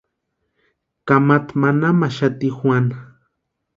[1.07, 2.97] Kamata manamaxati Juana.